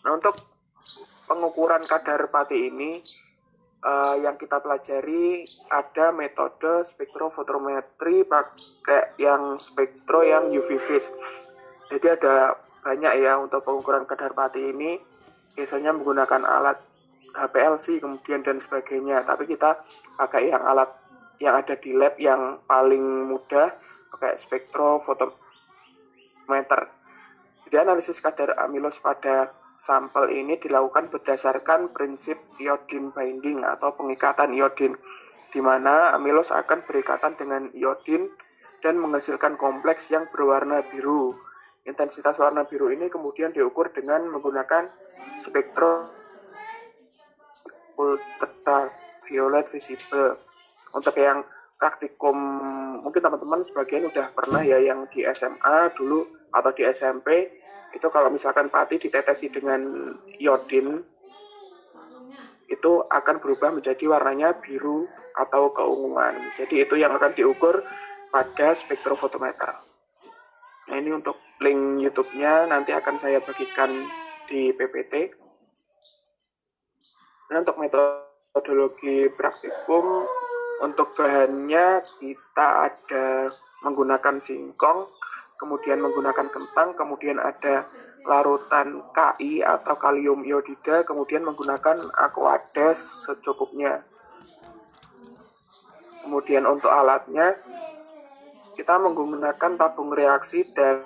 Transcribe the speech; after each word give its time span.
Nah, 0.00 0.16
untuk 0.16 0.32
pengukuran 1.28 1.84
kadar 1.84 2.32
pati 2.32 2.72
ini 2.72 3.04
uh, 3.84 4.16
yang 4.20 4.36
kita 4.40 4.60
pelajari 4.60 5.44
ada 5.68 6.12
metode 6.12 6.84
spektrofotometri 6.88 8.24
pakai 8.24 9.12
yang 9.20 9.60
spektro 9.60 10.24
yang 10.24 10.48
UV 10.48 10.80
vis. 10.80 11.04
Jadi 11.90 12.06
ada 12.06 12.54
banyak 12.80 13.12
ya 13.20 13.36
untuk 13.36 13.64
pengukuran 13.64 14.06
kadar 14.08 14.32
pati 14.32 14.72
ini. 14.72 14.96
Biasanya 15.52 15.92
menggunakan 15.92 16.46
alat 16.46 16.78
HPLC 17.34 18.00
kemudian 18.00 18.40
dan 18.40 18.56
sebagainya. 18.56 19.26
Tapi 19.26 19.44
kita 19.50 19.84
pakai 20.16 20.48
yang 20.48 20.64
alat 20.64 20.88
yang 21.40 21.56
ada 21.56 21.74
di 21.76 21.92
lab 21.96 22.18
yang 22.20 22.58
paling 22.64 23.28
mudah 23.28 23.72
pakai 24.12 24.36
spektrofotometer. 24.36 26.88
Jadi 27.66 27.76
analisis 27.78 28.20
kadar 28.20 28.58
amilos 28.60 28.98
pada 28.98 29.59
sampel 29.80 30.28
ini 30.28 30.60
dilakukan 30.60 31.08
berdasarkan 31.08 31.96
prinsip 31.96 32.36
iodine 32.60 33.16
binding 33.16 33.64
atau 33.64 33.96
pengikatan 33.96 34.52
iodin 34.52 34.92
di 35.48 35.60
mana 35.64 36.12
amilos 36.12 36.52
akan 36.52 36.84
berikatan 36.84 37.40
dengan 37.40 37.72
iodin 37.72 38.28
dan 38.84 39.00
menghasilkan 39.00 39.56
kompleks 39.56 40.12
yang 40.12 40.28
berwarna 40.28 40.84
biru 40.92 41.32
Intensitas 41.88 42.36
warna 42.36 42.68
biru 42.68 42.92
ini 42.92 43.08
kemudian 43.08 43.56
diukur 43.56 43.88
dengan 43.88 44.28
menggunakan 44.28 44.92
spektro 45.40 46.12
ultraviolet 47.96 49.64
visible. 49.64 50.36
Untuk 50.92 51.16
yang 51.16 51.40
praktikum, 51.80 52.36
mungkin 53.00 53.24
teman-teman 53.24 53.64
sebagian 53.64 54.04
udah 54.12 54.28
pernah 54.36 54.60
ya 54.60 54.76
yang 54.76 55.08
di 55.08 55.24
SMA 55.32 55.88
dulu 55.96 56.28
atau 56.50 56.70
di 56.74 56.82
SMP, 56.90 57.46
itu 57.90 58.06
kalau 58.10 58.30
misalkan 58.30 58.70
pati 58.70 58.98
ditetesi 58.98 59.50
dengan 59.50 59.80
iodin, 60.38 61.02
itu 62.70 62.92
akan 63.10 63.42
berubah 63.42 63.74
menjadi 63.74 64.06
warnanya 64.06 64.54
biru 64.62 65.10
atau 65.34 65.74
keunguan. 65.74 66.38
Jadi 66.54 66.86
itu 66.86 66.94
yang 66.94 67.10
akan 67.18 67.34
diukur 67.34 67.82
pada 68.30 68.78
spektrofotometer. 68.78 69.74
Nah 70.86 70.96
ini 70.98 71.10
untuk 71.10 71.38
link 71.58 72.06
YouTube-nya 72.06 72.70
nanti 72.70 72.94
akan 72.94 73.18
saya 73.18 73.42
bagikan 73.42 73.90
di 74.46 74.70
PPT. 74.70 75.34
Dan 77.50 77.66
untuk 77.66 77.82
metodologi 77.82 79.26
praktikum, 79.34 80.22
untuk 80.86 81.10
bahannya 81.18 82.06
kita 82.22 82.66
ada 82.86 83.50
menggunakan 83.82 84.38
singkong, 84.38 85.10
kemudian 85.60 86.00
menggunakan 86.00 86.48
kentang, 86.48 86.96
kemudian 86.96 87.36
ada 87.36 87.84
larutan 88.24 89.04
KI 89.12 89.60
atau 89.60 89.94
kalium 90.00 90.40
iodida, 90.40 91.04
kemudian 91.04 91.44
menggunakan 91.44 92.00
aquades 92.16 93.28
secukupnya. 93.28 94.00
Kemudian 96.24 96.64
untuk 96.64 96.88
alatnya 96.88 97.60
kita 98.76 98.96
menggunakan 98.96 99.76
tabung 99.76 100.12
reaksi 100.16 100.64
dan 100.72 101.04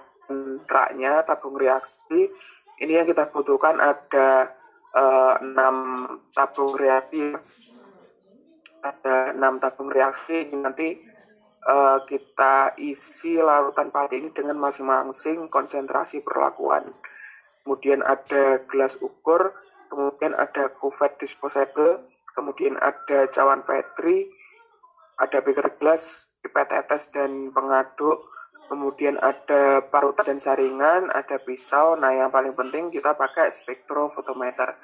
traknya 0.64 1.26
tabung 1.26 1.58
reaksi 1.58 2.30
ini 2.78 2.92
yang 2.98 3.06
kita 3.06 3.30
butuhkan 3.30 3.78
ada 3.78 4.54
uh, 4.94 5.34
tabung 6.34 6.74
reaksi 6.74 7.34
ada 8.84 9.32
enam 9.32 9.58
tabung 9.58 9.88
reaksi 9.88 10.44
nanti 10.54 11.13
uh, 11.68 11.98
kita 12.08 12.76
isi 12.80 13.40
larutan 13.40 13.88
pati 13.90 14.20
ini 14.20 14.30
dengan 14.32 14.60
masing-masing 14.60 15.48
konsentrasi 15.48 16.20
perlakuan 16.20 16.92
kemudian 17.64 18.04
ada 18.04 18.64
gelas 18.68 18.96
ukur 19.00 19.52
kemudian 19.88 20.36
ada 20.36 20.72
cuvette 20.76 21.24
disposable 21.24 22.04
kemudian 22.36 22.76
ada 22.80 23.28
cawan 23.32 23.64
petri 23.64 24.28
ada 25.18 25.38
beaker 25.40 25.78
gelas 25.78 26.26
pipet 26.44 26.68
tetes 26.68 27.08
dan 27.08 27.48
pengaduk, 27.56 28.28
kemudian 28.68 29.16
ada 29.16 29.80
parutan 29.88 30.36
dan 30.36 30.38
saringan, 30.38 31.08
ada 31.08 31.40
pisau. 31.40 31.96
Nah, 31.96 32.12
yang 32.12 32.28
paling 32.28 32.52
penting 32.52 32.92
kita 32.92 33.16
pakai 33.16 33.48
spektrofotometer. 33.48 34.76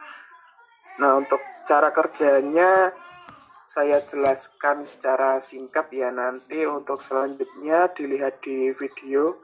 Nah, 1.05 1.21
untuk 1.21 1.45
cara 1.69 1.93
kerjanya 1.93 2.97
saya 3.71 4.03
jelaskan 4.03 4.83
secara 4.83 5.39
singkat 5.39 5.95
ya 5.95 6.11
nanti 6.11 6.67
untuk 6.67 6.99
selanjutnya 6.99 7.87
dilihat 7.95 8.43
di 8.43 8.75
video. 8.75 9.39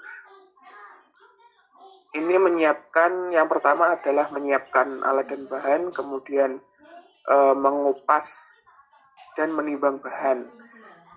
Ini 2.11 2.35
menyiapkan 2.35 3.31
yang 3.31 3.47
pertama 3.47 3.95
adalah 3.95 4.27
menyiapkan 4.35 5.07
alat 5.07 5.31
dan 5.31 5.47
bahan, 5.47 5.95
kemudian 5.95 6.59
e, 7.23 7.37
mengupas 7.55 8.27
dan 9.39 9.55
menimbang 9.55 10.03
bahan. 10.03 10.43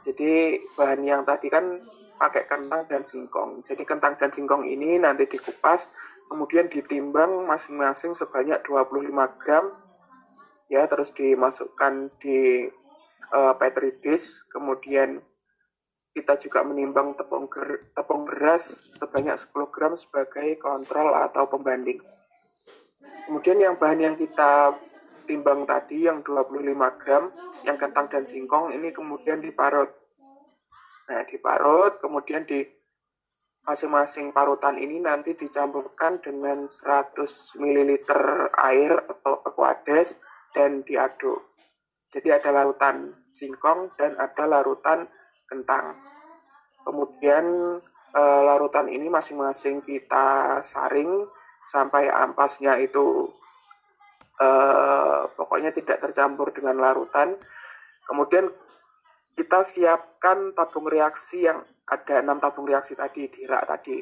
Jadi 0.06 0.62
bahan 0.78 1.02
yang 1.02 1.26
tadi 1.26 1.50
kan 1.50 1.81
pakai 2.14 2.46
kentang 2.46 2.86
dan 2.86 3.02
singkong. 3.09 3.66
Jadi 3.66 3.90
kentang 3.90 4.22
dan 4.22 4.30
singkong 4.30 4.70
ini 4.70 5.02
nanti 5.02 5.26
dikupas, 5.26 5.90
kemudian 6.30 6.70
ditimbang 6.70 7.50
masing-masing 7.50 8.14
sebanyak 8.14 8.62
25 8.70 9.41
gram, 9.41 9.66
ya 10.70 10.86
terus 10.86 11.09
dimasukkan 11.18 12.14
di 12.22 12.70
uh, 13.34 13.53
petri 13.59 13.96
dish, 14.00 14.47
kemudian 14.50 15.22
kita 16.16 16.35
juga 16.41 16.66
menimbang 16.66 17.16
tepung, 17.16 17.47
ger, 17.47 17.94
tepung 17.94 18.25
beras 18.25 18.81
sebanyak 18.97 19.38
10 19.38 19.74
gram 19.74 19.94
sebagai 19.94 20.57
kontrol 20.57 21.13
atau 21.16 21.47
pembanding. 21.47 22.02
Kemudian 23.29 23.62
yang 23.62 23.78
bahan 23.78 24.02
yang 24.02 24.16
kita 24.18 24.74
timbang 25.29 25.69
tadi 25.69 26.09
yang 26.09 26.25
25 26.25 26.74
gram, 26.97 27.29
yang 27.62 27.78
kentang 27.78 28.09
dan 28.09 28.25
singkong 28.25 28.74
ini 28.74 28.90
kemudian 28.90 29.38
diparut. 29.38 29.94
Nah, 31.09 31.22
diparut, 31.29 32.02
kemudian 32.02 32.50
di 32.50 32.66
masing-masing 33.69 34.34
parutan 34.34 34.81
ini 34.81 34.97
nanti 34.97 35.38
dicampurkan 35.38 36.18
dengan 36.25 36.66
100 36.66 37.22
ml 37.62 37.91
air 38.58 38.97
atau 38.97 39.46
aquades 39.46 40.18
dan 40.58 40.81
diaduk. 40.81 41.49
Jadi 42.09 42.30
ada 42.34 42.50
larutan 42.50 43.14
singkong 43.30 43.94
dan 43.97 44.18
ada 44.18 44.44
larutan 44.50 45.06
kentang. 45.46 45.94
Kemudian 46.81 47.46
e, 48.14 48.22
larutan 48.22 48.90
ini 48.90 49.06
masing-masing 49.14 49.86
kita 49.86 50.58
saring 50.66 51.30
sampai 51.70 52.09
ampasnya 52.09 52.81
itu 52.81 53.30
uh, 54.40 55.30
pokoknya 55.36 55.75
tidak 55.75 56.02
tercampur 56.02 56.50
dengan 56.56 56.80
larutan. 56.80 57.36
Kemudian 58.08 58.50
kita 59.38 59.62
siapkan 59.62 60.56
tabung 60.58 60.90
reaksi 60.90 61.46
yang 61.46 61.62
ada 61.86 62.24
enam 62.24 62.41
tabung 62.41 62.66
reaksi 62.66 62.97
tadi 62.97 63.30
di 63.30 63.46
rak 63.46 63.70
tadi. 63.70 64.02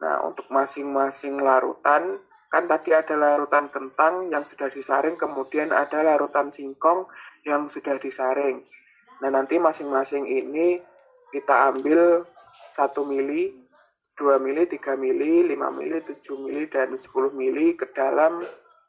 Nah, 0.00 0.24
untuk 0.24 0.48
masing-masing 0.48 1.40
larutan, 1.40 2.20
kan 2.50 2.66
tadi 2.66 2.90
ada 2.90 3.14
larutan 3.14 3.70
kentang 3.70 4.26
yang 4.26 4.42
sudah 4.42 4.66
disaring, 4.66 5.14
kemudian 5.14 5.70
ada 5.70 6.02
larutan 6.02 6.50
singkong 6.50 7.06
yang 7.46 7.70
sudah 7.70 7.94
disaring. 8.02 8.66
Nah, 9.22 9.30
nanti 9.30 9.62
masing-masing 9.62 10.26
ini 10.26 10.82
kita 11.30 11.70
ambil 11.70 12.26
1 12.74 13.06
mili, 13.06 13.54
2 14.18 14.42
mili, 14.42 14.66
3 14.66 14.98
mili, 14.98 15.46
5 15.46 15.70
mili, 15.70 16.02
7 16.02 16.42
mili, 16.42 16.66
dan 16.66 16.90
10 16.98 17.30
mili 17.38 17.78
ke 17.78 17.86
dalam 17.94 18.42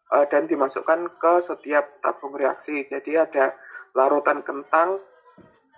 uh, 0.09 0.25
dan 0.25 0.49
dimasukkan 0.49 1.21
ke 1.21 1.33
setiap 1.45 2.01
tabung 2.01 2.33
reaksi. 2.33 2.89
Jadi 2.89 3.13
ada 3.13 3.53
larutan 3.93 4.41
kentang 4.41 4.97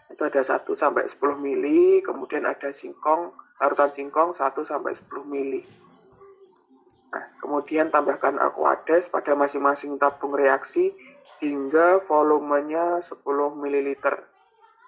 itu 0.08 0.24
ada 0.24 0.40
1 0.40 0.64
sampai 0.72 1.04
10 1.10 1.20
mili, 1.42 2.00
kemudian 2.00 2.46
ada 2.46 2.70
singkong, 2.72 3.34
larutan 3.60 3.92
singkong 3.92 4.32
1 4.32 4.56
sampai 4.64 4.94
10 4.96 5.26
mili. 5.28 5.62
Kemudian 7.54 7.94
tambahkan 7.94 8.42
aquades 8.42 9.14
pada 9.14 9.38
masing-masing 9.38 10.02
tabung 10.02 10.34
reaksi 10.34 10.90
hingga 11.38 12.02
volumenya 12.02 12.98
10 12.98 13.22
ml. 13.62 13.90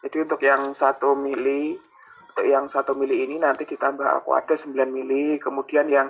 Jadi 0.01 0.17
untuk 0.25 0.41
yang 0.41 0.73
1 0.73 0.97
mili, 1.13 1.77
untuk 2.33 2.41
yang 2.49 2.65
1 2.65 2.81
mili 2.97 3.21
ini 3.21 3.37
nanti 3.37 3.69
ditambah 3.69 4.09
aquades 4.17 4.65
9 4.65 4.81
mili, 4.89 5.37
kemudian 5.37 5.85
yang 5.85 6.09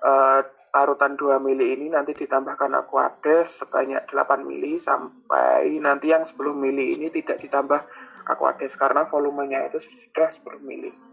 uh, 0.00 0.40
parutan 0.72 1.20
2 1.20 1.36
mili 1.36 1.76
ini 1.76 1.92
nanti 1.92 2.16
ditambahkan 2.16 2.80
aquades 2.80 3.60
sebanyak 3.60 4.08
8 4.08 4.40
mili 4.40 4.80
sampai 4.80 5.68
nanti 5.84 6.16
yang 6.16 6.24
10 6.24 6.32
mili 6.56 6.96
ini 6.96 7.12
tidak 7.12 7.44
ditambah 7.44 7.84
aquades 8.24 8.72
karena 8.72 9.04
volumenya 9.04 9.68
itu 9.68 9.76
sudah 9.84 10.32
10 10.32 10.64
mili. 10.64 11.09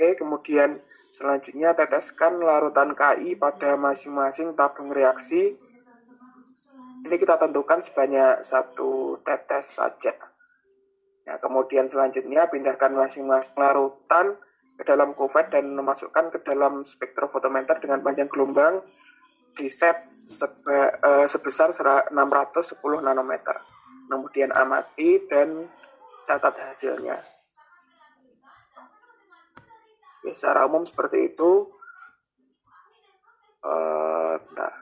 Oke, 0.00 0.16
kemudian 0.16 0.80
selanjutnya 1.12 1.76
teteskan 1.76 2.40
larutan 2.40 2.96
KI 2.96 3.36
pada 3.36 3.76
masing-masing 3.76 4.56
tabung 4.56 4.88
reaksi. 4.88 5.60
Ini 7.04 7.16
kita 7.20 7.36
tentukan 7.36 7.84
sebanyak 7.84 8.40
satu 8.40 9.20
tetes 9.20 9.76
saja. 9.76 10.16
Nah, 11.28 11.36
kemudian 11.36 11.84
selanjutnya 11.84 12.48
pindahkan 12.48 12.96
masing-masing 12.96 13.52
larutan 13.60 14.40
ke 14.80 14.88
dalam 14.88 15.12
kuvert 15.12 15.52
dan 15.52 15.68
memasukkan 15.68 16.32
ke 16.32 16.48
dalam 16.48 16.80
spektrofotometer 16.80 17.84
dengan 17.84 18.00
panjang 18.00 18.32
gelombang 18.32 18.80
di 19.52 19.68
set 19.68 20.00
seba, 20.32 20.96
uh, 21.04 21.26
sebesar 21.28 21.76
610 22.08 23.04
nanometer. 23.04 23.60
Kemudian 24.08 24.48
amati 24.56 25.28
dan 25.28 25.68
catat 26.24 26.56
hasilnya. 26.56 27.39
Secara 30.24 30.68
umum 30.68 30.84
seperti 30.84 31.32
itu. 31.32 31.68
Uh, 33.60 34.36
nah. 34.56 34.79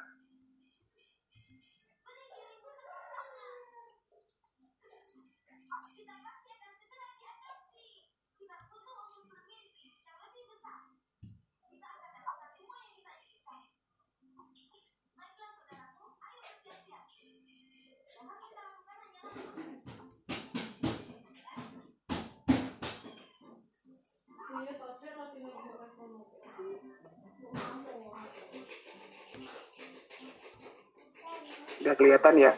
Udah 31.78 31.94
kelihatan 31.94 32.36
ya 32.42 32.52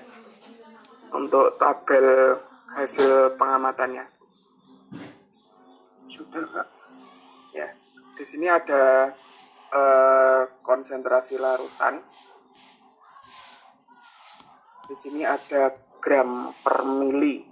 untuk 1.13 1.61
tabel 1.61 2.39
hasil 2.73 3.35
pengamatannya. 3.37 4.07
Sudah, 6.11 6.45
Kak. 6.51 6.69
Ya. 7.53 7.69
Di 8.17 8.25
sini 8.25 8.47
ada 8.49 9.13
eh, 9.71 10.43
konsentrasi 10.65 11.37
larutan. 11.37 12.03
Di 14.91 14.97
sini 14.99 15.23
ada 15.23 15.71
gram 16.01 16.51
per 16.65 16.83
mili. 16.83 17.45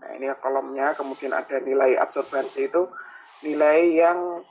Nah, 0.00 0.10
ini 0.14 0.30
kolomnya, 0.38 0.94
kemudian 0.94 1.34
ada 1.34 1.58
nilai 1.58 1.98
absorbansi 1.98 2.70
itu 2.70 2.86
nilai 3.42 3.80
yang 3.96 4.44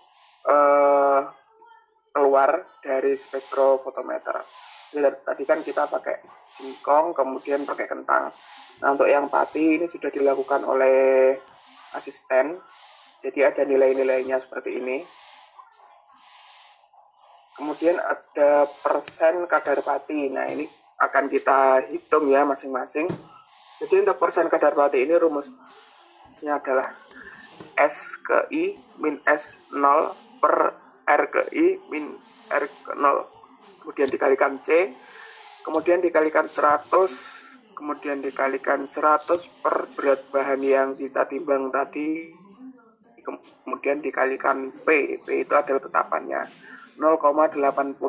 uh, 0.48 1.22
keluar 2.14 2.68
dari 2.84 3.16
spektrofotometer. 3.16 4.44
Tadi 5.24 5.44
kan 5.46 5.62
kita 5.62 5.86
pakai 5.86 6.20
singkong, 6.50 7.14
kemudian 7.14 7.64
pakai 7.64 7.86
kentang. 7.86 8.34
Nah 8.82 8.88
untuk 8.92 9.06
yang 9.06 9.30
pati 9.30 9.78
ini 9.78 9.86
sudah 9.86 10.10
dilakukan 10.10 10.66
oleh 10.66 11.38
asisten. 11.94 12.58
Jadi 13.20 13.40
ada 13.44 13.62
nilai-nilainya 13.68 14.40
seperti 14.40 14.80
ini. 14.80 14.98
Kemudian 17.60 18.00
ada 18.00 18.66
persen 18.80 19.44
kadar 19.46 19.84
pati. 19.84 20.32
Nah 20.32 20.48
ini 20.48 20.66
akan 21.00 21.28
kita 21.28 21.88
hitung 21.92 22.32
ya 22.32 22.48
masing-masing. 22.48 23.08
Jadi 23.80 23.96
untuk 24.04 24.20
persen 24.20 24.52
kadar 24.52 24.76
pati 24.76 25.08
ini 25.08 25.16
rumusnya 25.16 26.60
adalah 26.60 26.92
S 27.80 28.20
ke 28.20 28.48
I 28.52 28.76
min 29.00 29.24
S 29.24 29.56
0 29.72 30.29
per 30.40 30.56
R 31.06 31.22
ke 31.30 31.44
I 31.54 31.78
min 31.92 32.16
R 32.50 32.64
ke 32.66 32.94
0 32.96 33.84
kemudian 33.84 34.10
dikalikan 34.10 34.64
C 34.64 34.96
kemudian 35.62 36.00
dikalikan 36.02 36.48
100 36.48 36.90
kemudian 37.76 38.20
dikalikan 38.20 38.88
100 38.88 39.64
per 39.64 39.88
berat 39.96 40.28
bahan 40.32 40.62
yang 40.64 40.90
kita 41.00 41.28
timbang 41.30 41.72
tadi 41.72 42.34
kemudian 43.24 44.02
dikalikan 44.02 44.72
P 44.84 45.20
P 45.24 45.28
itu 45.46 45.54
adalah 45.54 45.80
tetapannya 45.84 46.42
0,85 47.00 48.00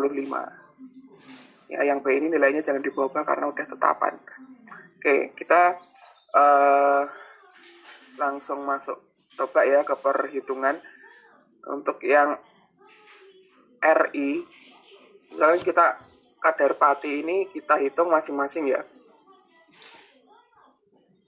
ya 1.70 1.86
yang 1.86 2.02
P 2.02 2.06
ini 2.18 2.26
nilainya 2.26 2.66
jangan 2.66 2.82
dibawa 2.82 3.22
karena 3.22 3.46
udah 3.46 3.66
tetapan. 3.70 4.18
Oke 4.98 5.30
kita 5.38 5.78
uh, 6.34 7.06
langsung 8.18 8.66
masuk 8.66 8.98
coba 9.38 9.62
ya 9.62 9.86
ke 9.86 9.94
perhitungan 9.94 10.82
untuk 11.68 12.00
yang 12.04 12.36
RI 13.80 14.44
misalnya 15.32 15.60
kita 15.60 15.86
kadar 16.40 16.72
pati 16.80 17.20
ini 17.20 17.44
kita 17.52 17.76
hitung 17.80 18.08
masing-masing 18.08 18.72
ya. 18.72 18.80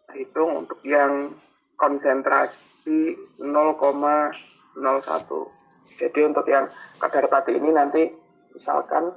Kita 0.06 0.12
hitung 0.16 0.64
untuk 0.64 0.80
yang 0.84 1.36
konsentrasi 1.76 3.16
0,01 3.40 5.62
jadi 6.02 6.20
untuk 6.26 6.46
yang 6.48 6.66
kadar 6.98 7.28
pati 7.28 7.54
ini 7.54 7.70
nanti 7.70 8.10
misalkan 8.50 9.14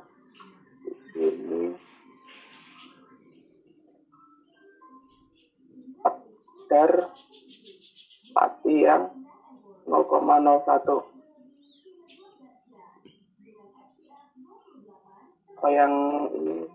di 0.85 0.93
sini 1.09 1.63
kadar 6.03 6.91
pati 8.35 8.75
yang 8.83 9.24
0,01 9.85 11.15
kalau 15.55 15.71
yang 15.73 15.93
ini 16.35 16.65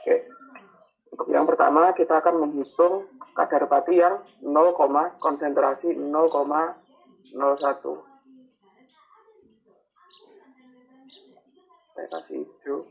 Oke. 0.00 0.16
Untuk 1.12 1.28
yang 1.28 1.44
pertama 1.44 1.92
kita 1.92 2.24
akan 2.24 2.48
menghitung 2.48 3.04
kadar 3.34 3.66
pati 3.70 3.98
yang 3.98 4.22
0, 4.42 4.74
konsentrasi 5.18 5.94
0,01. 5.94 7.34
Saya 11.94 12.06
kasih 12.10 12.42
hijau. 12.42 12.88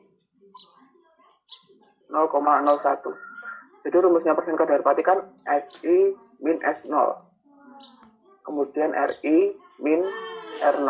0,01. 2.10 3.30
Jadi 3.86 3.96
rumusnya 4.02 4.36
persen 4.36 4.60
kadar 4.60 4.82
pati 4.82 5.02
kan 5.06 5.24
SI 5.46 6.18
min 6.42 6.58
S0. 6.60 6.94
Kemudian 8.44 8.92
RI 8.92 9.56
min 9.80 10.02
R0. 10.60 10.90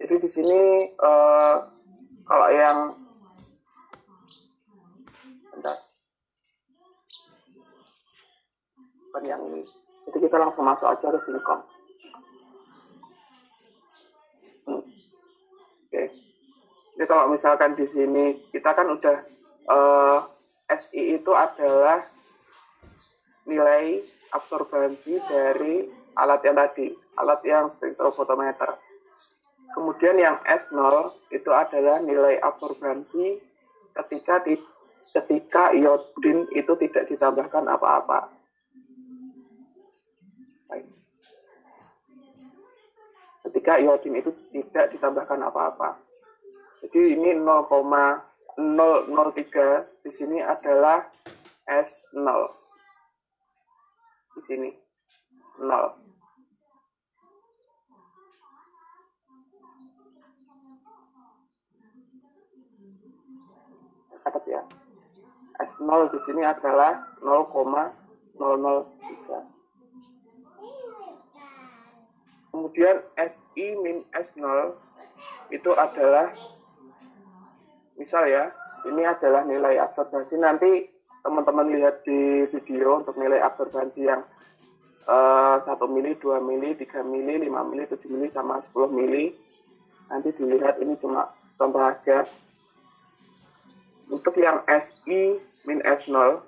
Jadi 0.00 0.14
di 0.16 0.28
sini 0.28 0.60
uh, 0.98 1.56
kalau 2.26 2.48
yang 2.50 2.78
bukan 9.10 9.26
yang 9.26 9.42
ini. 9.50 9.66
Jadi 10.06 10.16
kita 10.22 10.38
langsung 10.38 10.62
masuk 10.62 10.86
aja 10.86 11.06
ke 11.10 11.20
singkong 11.26 11.62
hmm. 14.70 14.82
oke. 15.90 16.02
Kalau 17.00 17.26
misalkan 17.32 17.74
di 17.74 17.86
sini 17.90 18.38
kita 18.54 18.70
kan 18.70 18.86
udah 18.86 19.16
uh, 19.66 20.18
eh, 20.70 20.78
SI 20.78 21.18
itu 21.18 21.32
adalah 21.34 22.06
nilai 23.50 24.04
absorbansi 24.30 25.18
dari 25.26 25.90
alat 26.14 26.40
yang 26.46 26.54
tadi 26.54 26.86
alat 27.18 27.40
yang 27.42 27.66
spektrofotometer. 27.74 28.78
Kemudian 29.70 30.18
yang 30.18 30.42
S0 30.42 31.14
itu 31.30 31.50
adalah 31.54 32.02
nilai 32.02 32.42
absorbansi 32.42 33.38
ketika 33.94 34.42
di 34.42 34.58
ketika 35.14 35.70
iodin 35.70 36.46
itu 36.54 36.74
tidak 36.78 37.06
ditambahkan 37.06 37.66
apa-apa 37.70 38.39
ketika 43.48 43.80
iodin 43.80 44.20
itu 44.20 44.28
tidak 44.52 44.92
ditambahkan 44.92 45.40
apa-apa. 45.48 45.96
Jadi 46.80 47.12
ini 47.16 47.36
0,003 47.36 49.84
di 50.04 50.10
sini 50.12 50.40
adalah 50.40 51.04
S0. 51.68 52.48
Di 54.36 54.42
sini 54.44 54.68
0. 55.60 55.94
Catat 64.20 64.44
ya. 64.48 64.60
S0 65.60 66.08
di 66.12 66.18
sini 66.24 66.44
adalah 66.44 67.16
0,003 67.20 69.59
kemudian 72.50 73.02
SI 73.14 73.66
min 73.80 74.04
S0 74.14 74.74
itu 75.54 75.70
adalah 75.74 76.34
misal 77.96 78.26
ya 78.26 78.50
ini 78.86 79.02
adalah 79.04 79.44
nilai 79.44 79.76
absorbansi. 79.80 80.34
Nanti 80.40 80.88
teman-teman 81.20 81.68
lihat 81.72 82.02
di 82.04 82.48
video 82.48 83.00
untuk 83.04 83.16
nilai 83.20 83.40
absorbansi 83.44 84.08
yang 84.08 84.24
uh, 85.04 85.60
1 85.60 85.68
mili, 85.92 86.16
2 86.16 86.40
mili, 86.40 86.76
3 86.76 87.04
mili, 87.04 87.36
5 87.44 87.70
mili, 87.70 87.84
7 87.84 88.08
mili, 88.08 88.26
sama 88.32 88.60
10 88.60 88.72
mili. 88.88 89.36
Nanti 90.08 90.32
dilihat 90.32 90.80
ini 90.80 90.96
cuma 90.96 91.28
contoh 91.60 91.82
aja. 91.84 92.24
Untuk 94.10 94.34
yang 94.40 94.64
SI 94.66 95.38
min 95.68 95.78
S0 95.84 96.40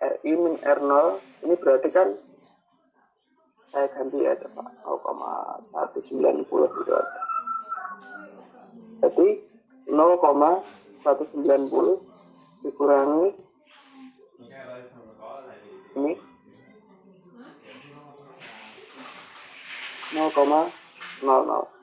RI 0.00 0.32
min 0.34 0.58
R0 0.58 0.90
ini 1.46 1.54
berarti 1.54 1.88
kan 1.94 2.18
saya 3.70 3.86
ganti 3.94 4.26
ya 4.26 4.34
coba 4.34 4.66
0,190 4.82 6.50
gitu 6.50 6.90
aja 6.90 7.22
jadi 9.00 9.40
0,190 9.88 12.60
dikurangi 12.60 13.32
ini. 15.96 16.12
0,00 20.10 21.79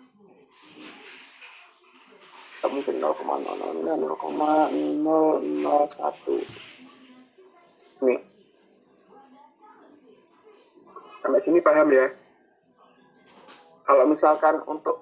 mungkin 2.72 2.96
0,00 3.02 4.72
ini 4.72 5.04
0,001 5.04 6.78
ini 7.98 8.14
sampai 11.28 11.44
sini 11.44 11.60
paham 11.60 11.92
ya? 11.92 12.08
Kalau 13.88 14.04
misalkan 14.08 14.60
untuk 14.68 14.98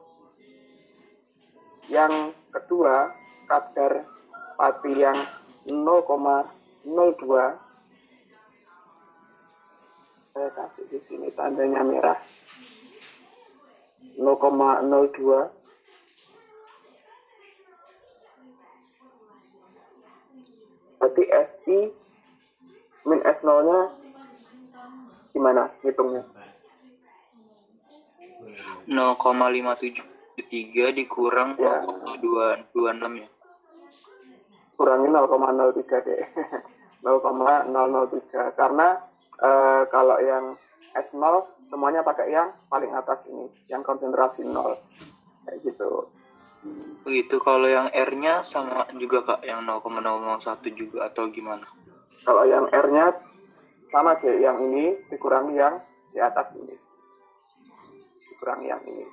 yang 1.90 2.34
kedua 2.50 3.14
kadar 3.46 4.06
pati 4.58 4.94
yang 4.98 5.18
0,02 5.70 7.62
saya 10.36 10.52
kasih 10.52 10.84
di 10.92 11.00
sini 11.08 11.32
tandanya 11.32 11.80
merah. 11.86 12.20
0,02 14.20 15.65
berarti 21.06 21.30
SI 21.30 21.80
min 23.06 23.22
S0 23.22 23.62
nya 23.62 23.94
gimana 25.38 25.70
hitungnya? 25.86 26.26
0,573 28.90 30.02
dikurang 30.98 31.54
Ya. 31.62 31.86
0,226 31.86 33.22
ya. 33.22 33.30
Kurangi 34.74 35.14
0,03 35.14 36.10
deh. 36.10 36.26
0,003 37.06 37.70
karena 38.58 38.98
eh, 39.38 39.86
kalau 39.94 40.18
yang 40.26 40.58
S0 40.98 41.22
semuanya 41.70 42.02
pakai 42.02 42.34
yang 42.34 42.50
paling 42.66 42.90
atas 42.98 43.30
ini 43.30 43.46
yang 43.70 43.86
konsentrasi 43.86 44.42
0 44.42 44.74
kayak 45.46 45.62
gitu 45.62 46.10
begitu 47.06 47.38
kalau 47.38 47.70
yang 47.70 47.86
R 47.94 48.18
nya 48.18 48.42
sama 48.42 48.90
juga 48.98 49.22
kak 49.22 49.46
yang 49.46 49.62
0,001 49.62 50.02
juga 50.74 51.06
atau 51.06 51.30
gimana? 51.30 51.70
Kalau 52.26 52.42
yang 52.50 52.66
R 52.74 52.88
nya 52.90 53.14
sama 53.94 54.18
deh 54.18 54.42
yang 54.42 54.58
ini 54.66 54.98
dikurangi 55.14 55.54
yang 55.54 55.78
di 56.10 56.18
atas 56.18 56.58
ini. 56.58 56.74
Dikurangi 58.34 58.68
yang 58.68 58.82
ini. 58.90 59.06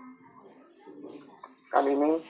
Kan 1.68 1.84
ini 1.88 2.20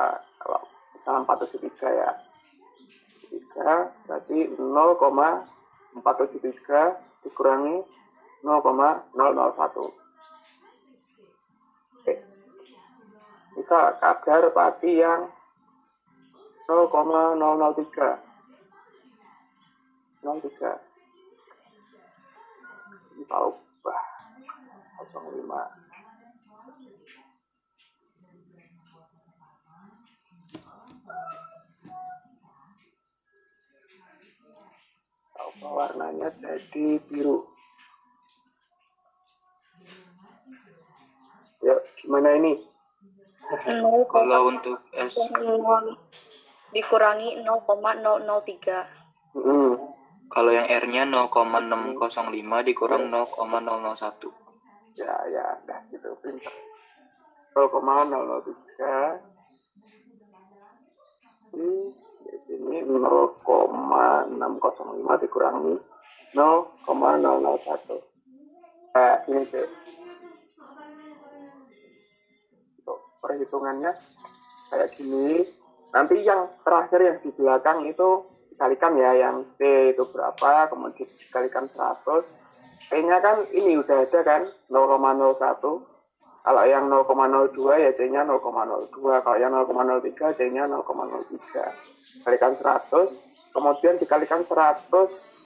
ah, 0.00 0.16
kalau 0.40 0.60
misalnya 0.96 1.28
473 1.28 2.00
ya. 2.00 2.16
3 3.26 4.06
berarti 4.08 4.38
0,473 4.56 7.28
dikurangi 7.28 7.84
0,001 8.40 10.05
bisa 13.56 13.96
kadar 13.96 14.52
pati 14.52 15.00
yang 15.00 15.32
0,003 16.68 18.20
03 20.20 20.76
ini 23.16 23.24
tahu 23.24 23.56
bah 23.80 24.04
05 25.08 25.16
tahu 35.32 35.50
warnanya 35.72 36.28
jadi 36.36 37.00
biru. 37.08 37.46
Ya 41.64 41.72
gimana 41.96 42.36
ini 42.36 42.75
kalau 44.10 44.50
untuk 44.50 44.82
S. 44.94 45.18
dikurangi 46.74 47.46
0,003 47.46 49.38
hmm. 49.38 49.78
kalau 50.28 50.50
yang 50.50 50.66
R 50.66 50.82
nya 50.90 51.06
0,605 51.06 52.66
dikurang 52.66 53.06
0,001 53.08 54.98
ya 54.98 55.14
ya 55.30 55.54
dah 55.64 55.80
gitu 55.92 56.16
pintar 56.20 56.52
0,003 57.54 59.20
ini 61.56 61.94
di 62.26 62.36
sini 62.44 62.82
0,605 62.84 65.22
dikurangi 65.22 65.78
0,001 66.34 68.02
eh 68.96 69.20
ini 69.30 69.44
sih 69.48 69.68
untuk 72.82 73.05
perhitungannya 73.20 73.92
kayak 74.72 74.90
gini. 74.96 75.44
Nanti 75.94 76.20
yang 76.20 76.50
terakhir 76.66 77.00
yang 77.00 77.18
di 77.22 77.30
belakang 77.32 77.86
itu 77.88 78.26
dikalikan 78.52 78.96
ya 78.96 79.12
yang 79.16 79.36
C 79.60 79.92
itu 79.92 80.04
berapa 80.08 80.72
kemudian 80.72 81.08
dikalikan 81.28 81.68
100 81.68 82.24
P 82.88 82.92
nya 83.04 83.20
kan 83.20 83.44
ini 83.52 83.76
udah 83.76 84.08
ada 84.08 84.20
kan 84.24 84.42
0,01 84.72 85.36
kalau 86.46 86.62
yang 86.64 86.88
0,02 86.88 87.84
ya 87.84 87.90
C 87.92 88.08
nya 88.08 88.24
0,02 88.24 88.96
kalau 88.96 89.36
yang 89.36 89.52
0,03 89.52 90.36
C 90.36 90.40
nya 90.48 90.64
0,03 90.64 92.24
kalikan 92.24 92.52
100 92.56 93.52
kemudian 93.52 93.94
dikalikan 94.00 94.40
100 94.40 95.36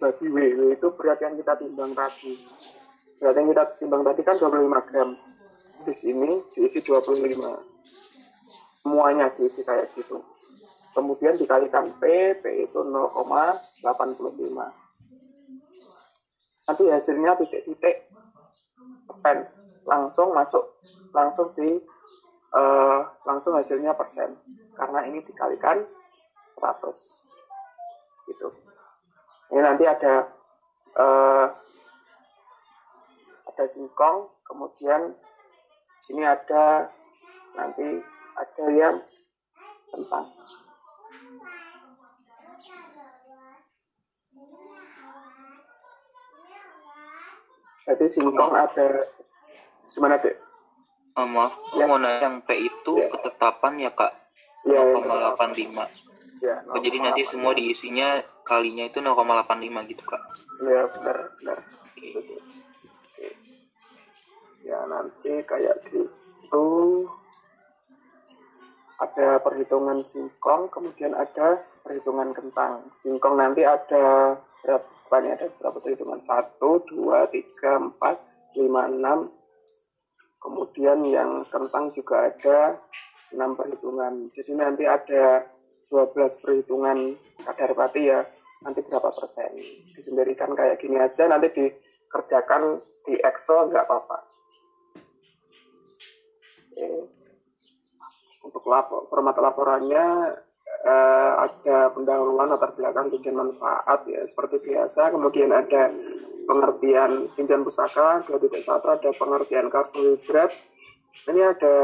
dibagi 0.00 0.26
W 0.32 0.36
W 0.56 0.60
itu 0.72 0.88
berat 0.96 1.20
yang 1.20 1.36
kita 1.36 1.60
timbang 1.60 1.92
tadi. 1.92 2.40
Berat 3.20 3.36
yang 3.36 3.52
kita 3.52 3.64
timbang 3.76 4.00
tadi 4.00 4.24
kan 4.24 4.40
25 4.40 4.88
gram 4.88 5.12
di 5.84 5.94
sini 5.96 6.40
diisi 6.52 6.80
25 6.84 7.16
semuanya 8.80 9.28
diisi 9.36 9.60
kayak 9.64 9.92
gitu. 9.96 10.20
Kemudian 10.90 11.38
dikalikan 11.38 11.94
P 12.02 12.34
P 12.40 12.44
itu 12.66 12.80
0,85 12.82 14.80
nanti 16.70 16.86
hasilnya 16.86 17.34
titik-titik. 17.34 18.06
Persen. 19.10 19.42
Langsung 19.82 20.30
masuk 20.30 20.78
langsung 21.10 21.50
di 21.58 21.82
eh, 22.54 23.00
langsung 23.26 23.58
hasilnya 23.58 23.90
persen. 23.98 24.38
Karena 24.78 25.02
ini 25.10 25.18
dikalikan 25.26 25.82
100 26.54 28.30
gitu. 28.30 28.54
Ini 29.50 29.60
nanti 29.66 29.82
ada 29.82 30.30
eh, 30.94 31.46
ada 33.50 33.64
singkong 33.66 34.30
kemudian 34.46 35.10
sini 36.00 36.22
ada 36.22 36.88
nanti 37.52 37.84
ada 38.34 38.64
yang 38.70 38.96
kentang 39.90 40.26
jadi 47.82 48.04
singkong 48.08 48.52
ada 48.52 48.86
gimana 49.90 50.16
dek 50.18 50.36
Oh, 51.18 51.26
maaf, 51.26 51.58
Ya. 51.74 51.84
mau 51.84 51.98
nanya 51.98 52.22
yang 52.22 52.38
P 52.40 52.54
itu 52.62 52.94
Ya. 52.96 53.10
ketetapan 53.10 53.76
ya 53.76 53.90
kak 53.90 54.14
Ya, 54.62 54.78
0,85 54.78 55.90
Ya, 56.40 56.62
Oh, 56.64 56.78
jadi 56.78 56.96
nanti 57.02 57.26
0,85. 57.26 57.28
semua 57.28 57.52
diisinya 57.52 58.08
kalinya 58.40 58.86
itu 58.86 59.02
0,85 59.02 59.84
gitu 59.84 60.06
kak 60.06 60.22
Ya, 60.62 60.86
benar, 60.86 61.16
benar. 61.36 61.58
Oke. 61.82 62.08
Ya, 64.64 64.80
nanti 64.88 65.40
kayak 65.44 65.80
gitu. 65.88 66.66
Ada 69.00 69.40
perhitungan 69.40 70.04
singkong, 70.04 70.68
kemudian 70.68 71.16
ada 71.16 71.64
perhitungan 71.80 72.36
kentang. 72.36 72.92
Singkong 73.00 73.40
nanti 73.40 73.64
ada 73.64 74.36
berapa 74.60 75.00
banyak 75.10 75.32
ada 75.34 75.46
berapa 75.58 75.78
perhitungan? 75.82 76.22
Satu, 76.22 76.86
dua, 76.86 77.26
tiga, 77.34 77.82
empat, 77.82 78.16
lima, 78.54 78.86
enam. 78.86 79.26
Kemudian 80.40 81.02
yang 81.04 81.44
kentang 81.50 81.90
juga 81.92 82.30
ada 82.30 82.78
enam 83.34 83.58
perhitungan. 83.58 84.30
Jadi 84.30 84.54
nanti 84.54 84.86
ada 84.86 85.44
12 85.90 86.38
perhitungan 86.38 87.18
kadar 87.42 87.74
pati 87.74 88.08
ya. 88.08 88.22
Nanti 88.62 88.80
berapa 88.86 89.10
persen? 89.10 89.58
Disendirikan 89.98 90.54
kayak 90.54 90.78
gini 90.78 90.96
aja, 91.02 91.26
nanti 91.26 91.50
dikerjakan 91.50 92.78
di 93.04 93.18
Excel 93.18 93.68
nggak 93.68 93.84
apa-apa. 93.84 94.29
Untuk 98.40 98.64
lapor, 98.64 99.10
format 99.12 99.36
laporannya 99.36 100.06
eh, 100.86 101.32
ada 101.36 101.92
pendahuluan 101.92 102.48
latar 102.48 102.72
belakang 102.72 103.12
tujuan 103.12 103.36
manfaat 103.36 104.06
ya 104.08 104.24
seperti 104.24 104.56
biasa. 104.64 105.12
Kemudian 105.12 105.52
ada 105.52 105.92
pengertian 106.48 107.30
pinjam 107.36 107.62
pustaka 107.62 108.24
2.1 108.26 108.66
ada 108.66 109.10
pengertian 109.14 109.68
karbohidrat. 109.68 110.50
Ini 111.28 111.40
ada 111.52 111.76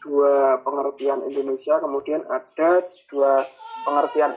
dua 0.00 0.56
pengertian 0.64 1.28
Indonesia, 1.28 1.76
kemudian 1.76 2.24
ada 2.26 2.88
dua 3.12 3.44
pengertian 3.84 4.32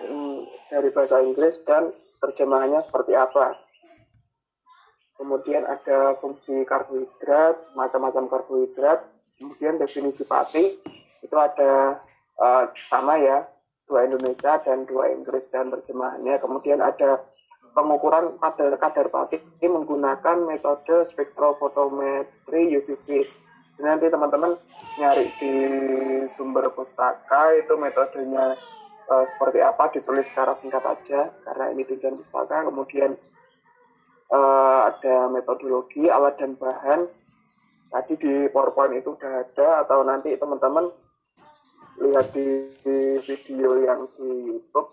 dari 0.67 0.89
bahasa 0.91 1.23
Inggris 1.23 1.63
dan 1.63 1.95
terjemahannya 2.19 2.83
seperti 2.83 3.15
apa. 3.15 3.55
Kemudian 5.15 5.63
ada 5.63 6.19
fungsi 6.19 6.67
karbohidrat, 6.67 7.75
macam-macam 7.79 8.27
karbohidrat, 8.27 9.07
kemudian 9.39 9.81
definisi 9.81 10.23
pati 10.27 10.81
itu 11.23 11.35
ada 11.35 12.01
eh, 12.37 12.63
sama 12.89 13.17
ya, 13.21 13.47
dua 13.87 14.05
Indonesia 14.07 14.59
dan 14.61 14.85
dua 14.89 15.11
Inggris 15.11 15.47
dan 15.53 15.69
terjemahannya. 15.69 16.39
Kemudian 16.39 16.81
ada 16.81 17.21
pengukuran 17.73 18.37
kadar 18.37 18.77
kadar 18.77 19.07
pati 19.09 19.41
ini 19.57 19.67
menggunakan 19.67 20.45
metode 20.45 21.09
spektrofotometri 21.09 22.69
UV 22.77 23.25
nanti 23.81 24.05
teman-teman 24.05 24.53
nyari 25.01 25.33
di 25.41 25.53
sumber 26.37 26.69
pustaka 26.77 27.57
itu 27.57 27.73
metodenya 27.73 28.53
eh, 29.09 29.25
seperti 29.25 29.59
apa 29.65 29.89
ditulis 29.89 30.29
secara 30.29 30.53
singkat 30.53 30.85
aja 30.85 31.33
karena 31.41 31.65
ini 31.73 31.81
tujuan 31.89 32.21
pustaka. 32.21 32.69
Kemudian 32.69 33.17
eh, 34.29 34.79
ada 34.93 35.27
metodologi 35.33 36.05
alat 36.07 36.37
dan 36.37 36.53
bahan. 36.53 37.09
Tadi 37.93 38.13
di 38.17 38.33
PowerPoint 38.49 38.97
itu 38.97 39.13
udah 39.13 39.45
ada 39.45 39.85
atau 39.85 40.01
nanti 40.01 40.33
teman-teman 40.33 40.89
lihat 42.01 42.33
di, 42.33 42.73
di 42.81 43.21
video 43.21 43.77
yang 43.85 44.09
di 44.17 44.49
YouTube. 44.49 44.89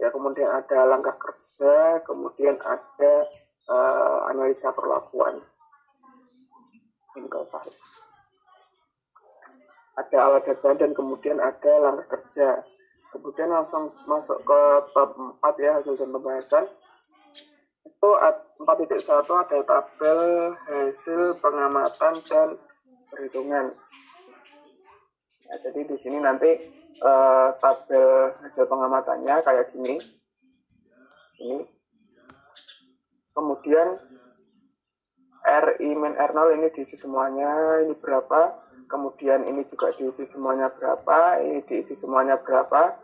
Ya 0.00 0.08
kemudian 0.08 0.48
ada 0.48 0.88
langkah 0.88 1.12
kerja 1.20 2.00
kemudian 2.08 2.56
ada 2.64 3.12
eh, 3.68 4.18
analisa 4.32 4.72
perlakuan. 4.72 5.44
Usah 7.18 7.60
ada 9.98 10.18
alat 10.22 10.46
data 10.46 10.70
dan 10.78 10.94
kemudian 10.94 11.42
ada 11.42 11.72
langkah 11.82 12.16
kerja. 12.16 12.62
Kemudian 13.12 13.52
langsung 13.52 13.92
masuk 14.08 14.38
ke 14.48 14.60
bab 14.94 15.10
4 15.42 15.64
ya 15.64 15.70
hasil 15.76 15.98
dan 15.98 16.08
pembahasan 16.14 16.64
4.1 17.98 19.06
ada 19.08 19.58
tabel 19.66 20.20
hasil 20.70 21.38
pengamatan 21.42 22.14
dan 22.26 22.48
perhitungan 23.10 23.74
Ya, 25.48 25.56
jadi 25.64 25.80
di 25.88 25.96
sini 25.96 26.20
nanti 26.20 26.50
eh, 27.00 27.48
tabel 27.56 28.36
hasil 28.44 28.68
pengamatannya 28.68 29.40
kayak 29.40 29.72
gini. 29.72 29.96
Ini. 31.40 31.64
Kemudian 33.32 33.96
RI 35.48 35.90
min 35.96 36.12
R0 36.20 36.52
ini 36.52 36.68
diisi 36.76 37.00
semuanya, 37.00 37.80
ini 37.80 37.96
berapa. 37.96 38.68
Kemudian 38.92 39.48
ini 39.48 39.64
juga 39.64 39.88
diisi 39.96 40.28
semuanya 40.28 40.68
berapa, 40.68 41.40
ini 41.40 41.64
diisi 41.64 41.96
semuanya 41.96 42.36
berapa. 42.44 43.00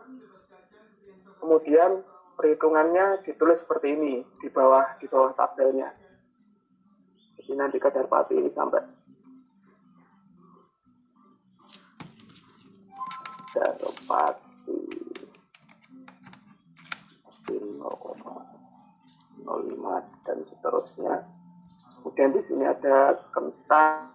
Kemudian 1.41 2.05
perhitungannya 2.35 3.23
ditulis 3.23 3.63
seperti 3.63 3.95
ini 3.95 4.19
di 4.43 4.51
bawah 4.51 4.99
di 4.99 5.07
bawah 5.07 5.31
tabelnya. 5.33 5.95
Jadi 7.39 7.55
nanti 7.55 7.79
kadar 7.79 8.11
pati 8.11 8.35
ini 8.35 8.51
sampai 8.51 8.83
Darupati 13.55 14.75
0,05 17.47 20.27
dan 20.27 20.37
seterusnya. 20.43 21.23
Kemudian 22.03 22.35
di 22.35 22.43
sini 22.43 22.67
ada 22.67 23.15
kentang 23.31 24.11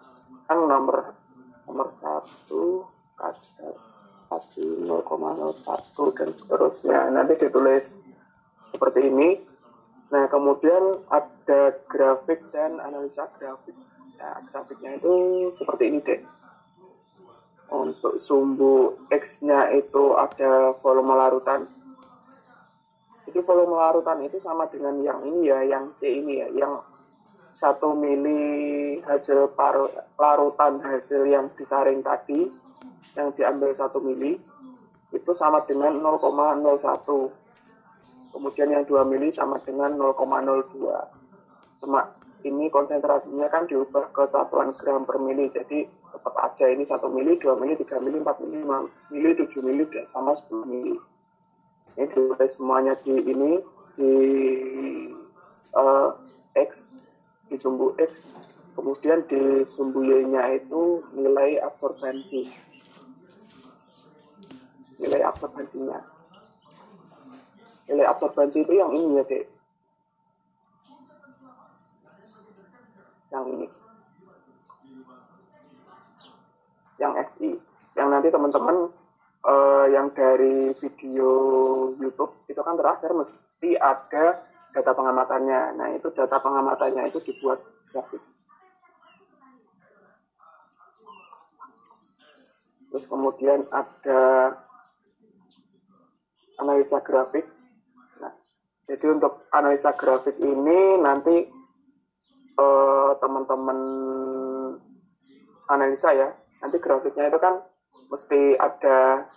nomor 0.51 1.17
nomor 1.65 1.89
satu 1.97 2.85
kadar 3.17 3.81
pati 4.29 4.85
0,01 4.85 6.19
dan 6.21 6.29
seterusnya. 6.37 7.09
Nanti 7.09 7.41
ditulis 7.41 8.10
seperti 8.71 9.11
ini. 9.11 9.43
Nah, 10.11 10.27
kemudian 10.27 11.07
ada 11.07 11.75
grafik 11.87 12.51
dan 12.51 12.79
analisa 12.83 13.31
grafik. 13.39 13.75
Nah, 14.19 14.43
grafiknya 14.51 14.99
itu 14.99 15.13
seperti 15.55 15.91
ini 15.91 15.99
deh 16.03 16.21
untuk 17.71 18.19
sumbu 18.19 19.07
X-nya 19.09 19.71
itu 19.79 20.19
ada 20.19 20.75
volume 20.83 21.15
larutan. 21.15 21.71
Jadi 23.31 23.39
volume 23.47 23.79
larutan 23.79 24.19
itu 24.27 24.43
sama 24.43 24.67
dengan 24.67 24.99
yang 24.99 25.23
ini 25.23 25.47
ya, 25.47 25.63
yang 25.63 25.95
C 26.03 26.19
ini 26.19 26.43
ya, 26.43 26.49
yang 26.51 26.83
satu 27.55 27.95
mili 27.95 28.99
hasil 29.07 29.55
paru- 29.55 29.95
larutan 30.19 30.83
hasil 30.83 31.31
yang 31.31 31.47
disaring 31.55 32.03
tadi, 32.03 32.51
yang 33.15 33.31
diambil 33.39 33.71
satu 33.71 34.03
mili, 34.03 34.35
itu 35.15 35.31
sama 35.39 35.63
dengan 35.63 35.95
0,01. 36.03 37.31
Kemudian 38.31 38.71
yang 38.71 38.85
2 38.87 39.03
mili 39.11 39.29
sama 39.35 39.59
dengan 39.63 39.99
0,02. 39.99 41.83
Cuma 41.83 42.07
ini 42.47 42.73
konsentrasinya 42.73 43.51
kan 43.53 43.69
diubah 43.69 44.09
ke 44.17 44.25
satuan 44.25 44.73
gram 44.73 45.05
per 45.05 45.21
mili, 45.21 45.53
jadi 45.53 45.85
tetap 45.85 46.35
aja 46.41 46.67
ini 46.73 46.85
1 46.87 46.97
mili, 47.13 47.37
2 47.37 47.61
mili, 47.61 47.75
3 47.77 48.01
mili, 48.01 48.17
4 48.23 48.41
mili, 48.45 48.57
5 48.65 49.13
mili, 49.13 49.31
7 49.37 49.61
mili, 49.61 49.83
dan 49.93 50.07
sama 50.09 50.33
10 50.33 50.65
mili. 50.65 50.97
Ini 51.99 52.07
ditulis 52.07 52.53
semuanya 52.57 52.95
di 53.03 53.13
ini, 53.13 53.61
di 53.99 54.13
eh, 55.77 56.11
X, 56.57 56.97
di 57.51 57.57
sumbu 57.59 57.93
X. 57.99 58.25
Kemudian 58.73 59.27
di 59.29 59.67
sumbu 59.67 60.01
Y-nya 60.07 60.57
itu 60.57 61.05
nilai 61.13 61.61
absorbensi. 61.61 62.49
Nilai 64.97 65.21
absorbensinya. 65.27 66.20
Nilai 67.91 68.07
absorbensi 68.07 68.63
itu 68.63 68.71
yang 68.71 68.95
ini 68.95 69.19
ya, 69.19 69.25
Dek. 69.27 69.45
Yang 73.35 73.47
ini. 73.51 73.67
yang 77.01 77.17
SI 77.25 77.57
yang 77.97 78.13
nanti 78.13 78.29
teman-teman 78.29 78.93
eh, 79.49 79.87
yang 79.97 80.13
dari 80.13 80.77
video 80.77 81.33
YouTube 81.97 82.45
itu 82.47 82.61
kan 82.61 82.77
terakhir 82.77 83.17
mesti 83.17 83.71
ada 83.81 84.45
data 84.71 84.93
pengamatannya 84.93 85.81
nah 85.81 85.89
itu 85.97 86.13
data 86.13 86.37
pengamatannya 86.39 87.09
itu 87.09 87.19
dibuat 87.25 87.65
grafik 87.91 88.21
terus 92.93 93.05
kemudian 93.09 93.65
ada 93.73 94.55
analisa 96.61 97.01
grafik 97.01 97.49
jadi 98.91 99.07
untuk 99.07 99.47
analisa 99.55 99.95
grafik 99.95 100.35
ini 100.43 100.99
nanti 100.99 101.47
eh, 102.59 103.11
teman-teman 103.23 103.79
analisa 105.71 106.11
ya. 106.11 106.35
Nanti 106.59 106.83
grafiknya 106.83 107.31
itu 107.31 107.39
kan 107.39 107.63
mesti 108.11 108.59
ada 108.59 109.31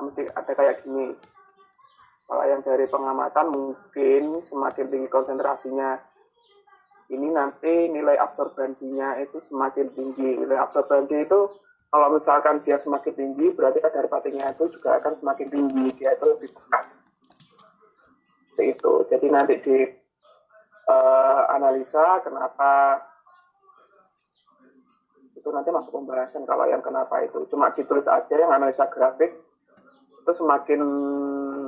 mesti 0.00 0.32
ada 0.32 0.52
kayak 0.56 0.80
gini. 0.80 1.12
Kalau 2.24 2.44
yang 2.48 2.64
dari 2.64 2.88
pengamatan 2.88 3.52
mungkin 3.52 4.40
semakin 4.40 4.88
tinggi 4.88 5.08
konsentrasinya. 5.12 6.00
Ini 7.08 7.28
nanti 7.32 7.88
nilai 7.88 8.16
absorbensinya 8.20 9.16
itu 9.20 9.40
semakin 9.44 9.92
tinggi. 9.92 10.40
Nilai 10.40 10.60
absorbensi 10.60 11.24
itu 11.24 11.40
kalau 11.88 12.08
misalkan 12.12 12.60
dia 12.64 12.76
semakin 12.76 13.14
tinggi 13.16 13.48
berarti 13.56 13.80
kadar 13.80 14.04
batiknya 14.12 14.52
itu 14.52 14.68
juga 14.76 15.00
akan 15.00 15.16
semakin 15.16 15.46
tinggi 15.48 15.86
dia 15.96 16.12
itu 16.12 16.24
lebih 16.28 16.50
pekat 16.52 16.84
itu. 18.58 18.92
Jadi 19.08 19.26
nanti 19.30 19.54
di 19.62 19.78
uh, 20.90 21.42
analisa 21.48 22.20
kenapa 22.20 23.00
itu 25.38 25.48
nanti 25.54 25.70
masuk 25.70 25.94
pembahasan 25.94 26.44
kalau 26.44 26.66
yang 26.68 26.82
kenapa 26.84 27.24
itu. 27.24 27.46
Cuma 27.48 27.72
ditulis 27.72 28.04
aja 28.10 28.34
yang 28.36 28.52
analisa 28.52 28.84
grafik 28.90 29.32
itu 30.28 30.32
semakin 30.44 30.80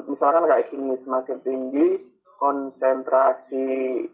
misalkan 0.04 0.44
kayak 0.44 0.68
gini 0.68 0.92
semakin 1.00 1.40
tinggi 1.40 1.88
konsentrasi 2.36 4.04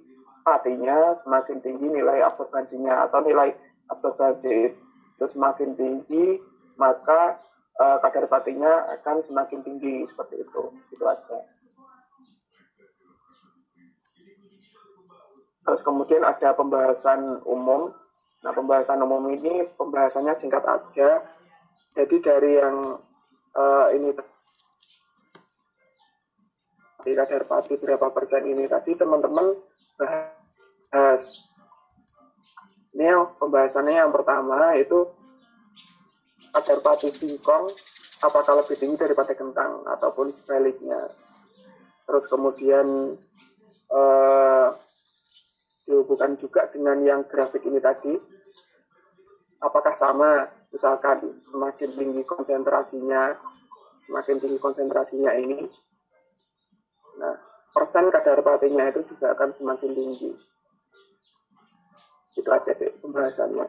patinya 0.46 1.18
semakin 1.18 1.58
tinggi 1.58 1.90
nilai 1.90 2.22
absorbansinya 2.22 3.10
atau 3.10 3.26
nilai 3.26 3.50
absorbansi 3.90 4.85
itu 5.16 5.26
semakin 5.32 5.72
tinggi 5.72 6.36
maka 6.76 7.40
uh, 7.80 7.96
kadar 8.04 8.28
patinya 8.28 8.84
akan 9.00 9.24
semakin 9.24 9.64
tinggi. 9.64 10.04
Seperti 10.04 10.44
itu. 10.44 10.62
Itu 10.92 11.04
aja. 11.08 11.38
Terus 15.66 15.82
kemudian 15.82 16.22
ada 16.22 16.54
pembahasan 16.54 17.42
umum. 17.42 17.90
Nah 18.44 18.52
pembahasan 18.52 19.02
umum 19.02 19.24
ini 19.32 19.66
pembahasannya 19.74 20.36
singkat 20.36 20.62
aja. 20.62 21.24
Jadi 21.96 22.16
dari 22.20 22.60
yang 22.60 23.00
uh, 23.56 23.88
ini 23.96 24.12
di 27.06 27.14
kadar 27.14 27.46
pati 27.46 27.78
berapa 27.78 28.10
persen 28.10 28.44
ini 28.50 28.66
tadi 28.66 28.98
teman-teman 28.98 29.54
bahas 29.96 31.22
ini 32.96 33.36
pembahasannya 33.36 34.00
yang 34.00 34.12
pertama 34.12 34.72
itu 34.80 35.04
kadar 36.56 36.80
pati 36.80 37.12
singkong 37.12 37.68
apakah 38.24 38.64
lebih 38.64 38.80
tinggi 38.80 38.96
daripada 38.96 39.36
kentang 39.36 39.84
ataupun 39.84 40.32
sebaliknya. 40.32 41.12
Terus 42.08 42.24
kemudian 42.32 43.20
uh, 43.92 44.68
dihubungkan 45.84 46.40
juga 46.40 46.64
dengan 46.72 46.96
yang 47.04 47.20
grafik 47.28 47.60
ini 47.68 47.76
tadi 47.76 48.16
apakah 49.60 49.92
sama? 49.92 50.48
Misalkan 50.72 51.40
semakin 51.44 51.90
tinggi 51.94 52.22
konsentrasinya 52.24 53.36
semakin 54.06 54.36
tinggi 54.38 54.58
konsentrasinya 54.62 55.34
ini 55.34 55.66
nah 57.18 57.34
persen 57.74 58.08
kadar 58.14 58.40
patinya 58.40 58.86
itu 58.88 59.02
juga 59.12 59.34
akan 59.34 59.50
semakin 59.52 59.90
tinggi 59.92 60.30
itu 62.36 62.48
aja 62.52 62.70
deh 62.76 62.92
pembahasannya. 63.00 63.66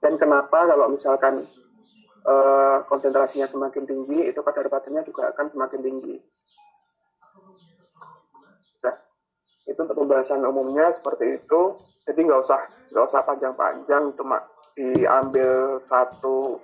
Dan 0.00 0.16
kenapa 0.20 0.68
kalau 0.68 0.88
misalkan 0.92 1.44
uh, 2.24 2.78
konsentrasinya 2.88 3.48
semakin 3.48 3.84
tinggi 3.84 4.32
itu 4.32 4.40
kadar 4.40 4.68
patinya 4.68 5.04
juga 5.04 5.32
akan 5.32 5.46
semakin 5.48 5.80
tinggi. 5.80 6.16
Itu 9.64 9.80
untuk 9.80 9.96
pembahasan 9.96 10.44
umumnya 10.44 10.92
seperti 10.92 11.40
itu. 11.40 11.62
Jadi 12.04 12.20
nggak 12.20 12.40
usah 12.44 12.60
nggak 12.92 13.06
usah 13.08 13.20
panjang-panjang 13.24 14.12
cuma 14.12 14.44
diambil 14.76 15.80
satu 15.88 16.60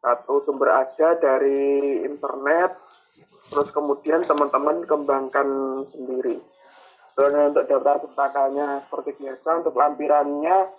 satu 0.00 0.34
sumber 0.40 0.80
aja 0.80 1.12
dari 1.20 2.00
internet 2.08 2.72
terus 3.52 3.68
kemudian 3.68 4.24
teman-teman 4.24 4.80
kembangkan 4.88 5.48
sendiri 5.92 6.40
soalnya 7.20 7.52
untuk 7.52 7.68
daftar 7.68 8.00
pustakanya 8.00 8.80
seperti 8.80 9.12
biasa 9.20 9.60
untuk 9.60 9.76
lampirannya 9.76 10.72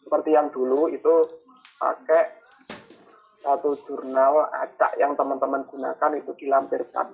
seperti 0.00 0.32
yang 0.32 0.48
dulu 0.48 0.88
itu 0.88 1.44
pakai 1.76 2.40
satu 3.44 3.76
jurnal 3.84 4.48
acak 4.48 4.96
yang 4.96 5.12
teman-teman 5.12 5.68
gunakan 5.68 6.10
itu 6.16 6.32
dilampirkan. 6.40 7.12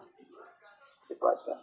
Itu 1.11 1.25
aja. 1.27 1.59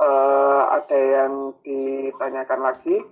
Uh, 0.00 0.64
ada 0.80 0.96
yang 0.96 1.52
ditanyakan 1.60 2.72
lagi 2.72 3.04